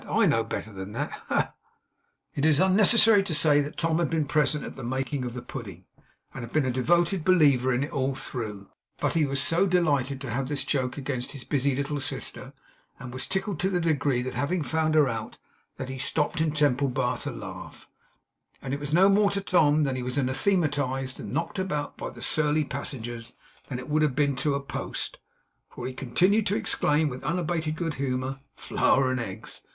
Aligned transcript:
I 0.09 0.25
know 0.25 0.43
better 0.43 0.73
than 0.73 0.93
that! 0.93 1.11
Ha, 1.11 1.21
ha, 1.27 1.35
ha!' 1.35 1.53
It 2.33 2.43
is 2.43 2.59
unnecessary 2.59 3.21
to 3.21 3.35
say 3.35 3.61
that 3.61 3.77
Tom 3.77 3.99
had 3.99 4.09
been 4.09 4.25
present 4.25 4.63
at 4.65 4.75
the 4.75 4.81
making 4.83 5.23
of 5.23 5.35
the 5.35 5.43
pudding, 5.43 5.85
and 6.33 6.43
had 6.43 6.51
been 6.51 6.65
a 6.65 6.71
devoted 6.71 7.23
believer 7.23 7.71
in 7.71 7.83
it 7.83 7.91
all 7.91 8.15
through. 8.15 8.71
But 8.99 9.13
he 9.13 9.27
was 9.27 9.39
so 9.39 9.67
delighted 9.67 10.19
to 10.21 10.31
have 10.31 10.47
this 10.47 10.63
joke 10.65 10.97
against 10.97 11.33
his 11.33 11.43
busy 11.43 11.75
little 11.75 11.99
sister 12.01 12.53
and 12.97 13.13
was 13.13 13.27
tickled 13.27 13.59
to 13.59 13.69
that 13.69 13.81
degree 13.81 14.25
at 14.27 14.33
having 14.33 14.63
found 14.63 14.95
her 14.95 15.07
out, 15.07 15.37
that 15.77 15.89
he 15.89 15.99
stopped 15.99 16.41
in 16.41 16.51
Temple 16.51 16.87
Bar 16.87 17.19
to 17.19 17.29
laugh; 17.29 17.87
and 18.59 18.73
it 18.73 18.79
was 18.79 18.95
no 18.95 19.07
more 19.07 19.29
to 19.29 19.39
Tom, 19.39 19.83
that 19.83 19.95
he 19.97 20.01
was 20.01 20.17
anathematized 20.17 21.19
and 21.19 21.31
knocked 21.31 21.59
about 21.59 21.95
by 21.95 22.09
the 22.09 22.23
surly 22.23 22.65
passengers, 22.65 23.33
than 23.67 23.77
it 23.77 23.87
would 23.87 24.01
have 24.01 24.15
been 24.15 24.35
to 24.37 24.55
a 24.55 24.59
post; 24.61 25.19
for 25.69 25.85
he 25.85 25.93
continued 25.93 26.47
to 26.47 26.55
exclaim 26.55 27.07
with 27.07 27.23
unabated 27.23 27.75
good 27.75 27.93
humour, 27.93 28.39
'flour 28.55 29.11
and 29.11 29.19
eggs! 29.19 29.61